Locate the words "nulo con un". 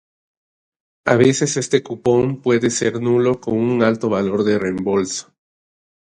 2.99-3.83